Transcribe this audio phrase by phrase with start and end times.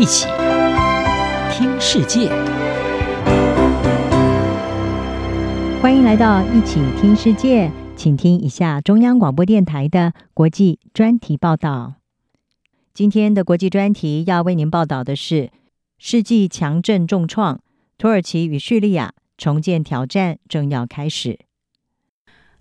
[0.00, 0.26] 一起
[1.52, 2.30] 听世界，
[5.82, 11.96] 欢迎来到一起听世界，请听一下中央广播电台的国际专题报道。
[12.94, 15.50] 今天的国际专题要为您报道的是：
[15.98, 17.60] 世纪强震重创，
[17.98, 21.40] 土耳其与叙利亚重建挑战正要开始。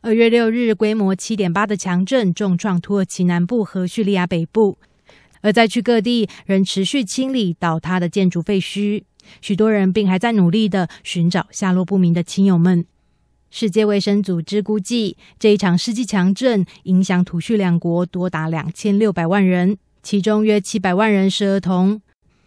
[0.01, 4.77] 二月六日，规模七点八的强震重创土耳其南部和叙利亚北部，
[5.41, 9.03] 而灾区各地仍持续清理倒塌的建筑废墟，
[9.41, 12.85] 许多人并还在努力地寻找下落不明的亲友们。
[13.51, 21.99] 世界卫生组织估计，这一场世纪强震影响土叙两国多达两千六百万人，其中约七百万人是儿童，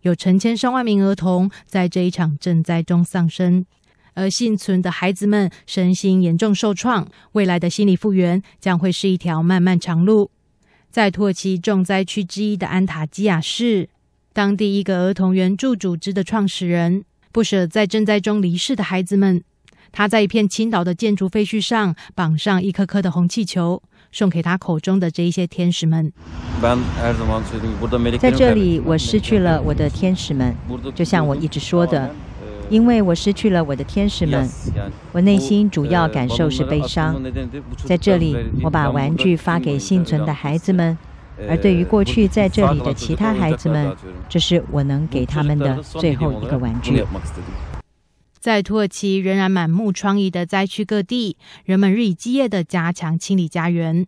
[0.03, 3.67] 有成千上万名儿童在这一场震灾中丧生。
[4.15, 10.31] 而幸存的孩子们身心严重受创，未来的心理复原将会是一条漫漫长路。
[10.93, 13.89] 在土耳其重灾区之一的安塔基亚市，
[14.35, 19.43] 当地一个儿童援助组织的创始人不舍在赈灾中离世的孩子们，
[19.91, 26.13] 他在一片倾倒的建筑废墟上绑上一颗颗的红气球，送给他口中的这一些天使们。
[28.21, 30.55] 在这里，我失去了我的天使们，
[30.95, 32.15] 就像我一直说的。
[32.73, 34.49] 因为我失去了我的天使们，
[35.13, 37.23] 我内心主要感受是悲伤。
[37.85, 40.97] 在这里，我把玩具发给幸存的孩子们，
[41.47, 43.95] 而对于过去在这里的其他孩子们，
[44.27, 47.05] 这是我能给他们的最后一个玩具。
[48.41, 54.07] 在土耳其仍然满目疮痍的灾区各地，人们日以继夜地加强清理家园。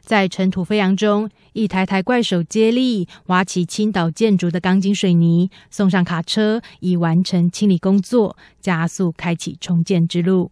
[0.00, 10.50] 在尘土飞扬中，一台台怪手接力挖起倾倒建筑的钢筋水泥，送上卡车，以完成清理工作，加速开启重建之路。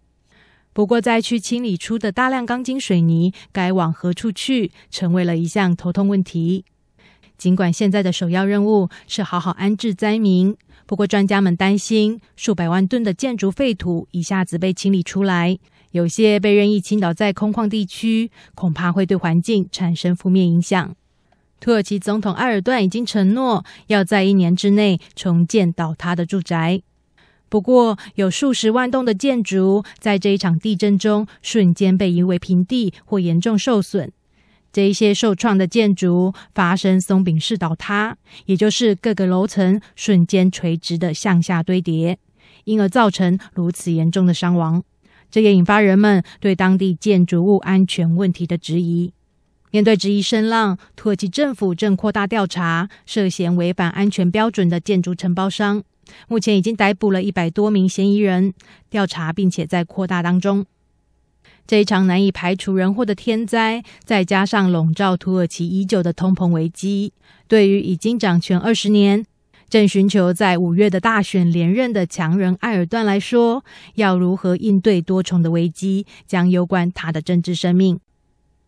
[0.73, 6.65] 不过，灾区清理出的大量钢筋水泥该往何处去，成为了一项头痛问题。
[7.37, 10.57] 尽管现在的首要任务是好好安置灾民，
[10.91, 15.57] 不过专家们担心，数百万吨的建筑废土一下子被清理出来。
[15.93, 20.97] 有些被任意倾倒在空旷地区，恐怕会对环境产生负面影响。
[21.61, 26.83] 土耳其总统埃尔段已经承诺要在一年之内重建倒塌的住宅。
[27.49, 34.11] 不过，有数十万栋的建筑在这一场地震中瞬间被夷为平地或严重受损。
[34.73, 38.17] 这一些受创的建筑发生松饼式倒塌，
[38.47, 42.19] 也就是各个楼层瞬间垂直的向下堆叠，
[42.65, 44.83] 因而造成如此严重的伤亡。
[45.31, 49.13] 这也引发人们对当地建筑物安全问题的质疑。
[49.73, 55.85] 面对质疑声浪，土耳其政府正扩大调查涉嫌违反安全标准的建筑承包商。
[56.27, 58.53] 目前已经逮捕了一百多名嫌疑人，
[58.89, 60.67] 调查并且在扩大当中。
[61.71, 67.13] 这一场难以排除人祸的天灾，再加上笼罩土耳其已久的通膨危机，
[67.47, 69.25] 对于已经掌权二十年，
[69.69, 73.65] 正寻求在五月的大选连任的强人埃尔段来说，
[73.95, 78.01] 要如何应对多重的危机，将攸关他的政治生命。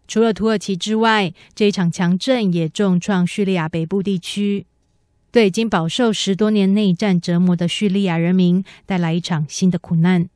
[0.07, 4.67] 除了土耳其之外，这一场强震也重创叙利亚北部地区，
[5.33, 10.29] 对已经饱受十多年内战折磨的叙利亚人民带来一场新的苦难。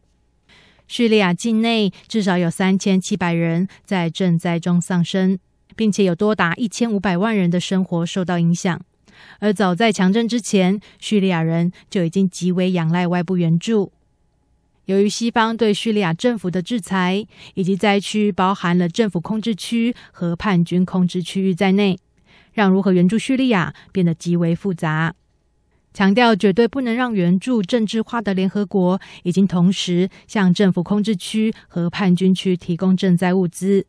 [0.88, 5.38] 叙利亚境内至少有三千七百人在震灾中丧生，
[5.74, 8.80] 并且有多达一千五百万人的生活受到影响。
[9.40, 13.92] 而早在强震之前，叙利亚人就已经极为仰赖外部援助。
[14.84, 21.98] 由于西方对叙利亚政府的制裁，以及灾区包含了政府控制区和叛军控制区域在内，
[22.52, 25.14] 让如何援助叙利亚变得极为复杂。
[25.96, 33.86] 强调绝对不能让援助政治化的联合国，已经同时向政府控制区和叛军区提供赈灾物资。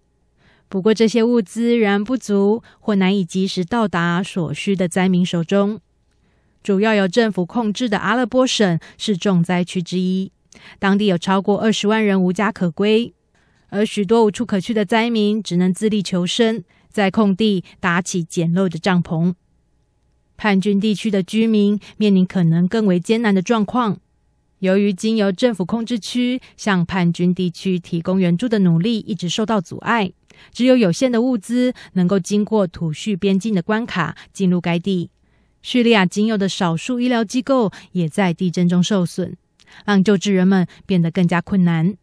[0.69, 5.81] 不过，这些物资仍然不足，或难以及时到达所需的灾民手中。
[6.63, 10.31] 主要由政府控制的阿勒颇省是重灾区之一，
[10.79, 13.13] 当地有超过二十万人无家可归，
[13.67, 19.33] 而许多无处可去的灾民只能自力求生，在空地搭起简陋的帐篷。
[20.37, 23.99] 叛军地区的居民面临可能更为艰难的状况。
[24.59, 30.11] 由于经由政府控制区向叛军地区提供援助的努力一直受到阻碍，
[30.51, 35.09] 只有有限的物资能够经过土叙边境的关卡进入该地。
[35.61, 39.35] 叙利亚仅有的少数医疗机构也在地震中受损，
[39.85, 41.95] 让救治人们变得更加困难。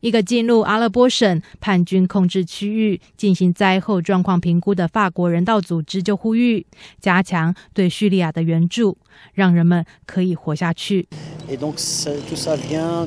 [0.00, 6.64] 一个进入阿勒颇省叛军控制区域进行灾后状况评估的法国人道组织就呼吁
[7.00, 8.96] 加强对叙利亚的援助，
[9.34, 11.08] 让人们可以活下去。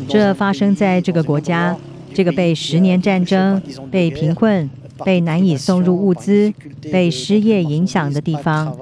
[0.10, 1.78] 这发生在这个国家，
[2.14, 4.70] 这个被十年战争、被贫困、
[5.06, 6.54] 被难以送入物资、
[6.92, 8.78] 被失业影响的地方，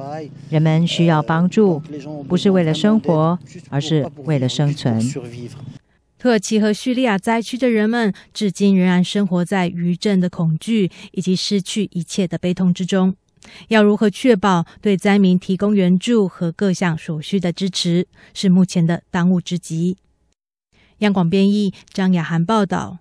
[0.49, 1.79] 人们需要帮助，
[2.27, 3.37] 不是为了生活，
[3.69, 4.99] 而是为了生存。
[6.19, 13.15] 土耳其和叙利亚灾区的人们，至今仍然生活在余震的恐惧以及失去一切的悲痛之中。
[13.69, 19.95] 要如何确保对灾民提供援助和各项所需的支持，是目前的当务之急。
[20.97, 22.99] 央广编译张雅涵报道。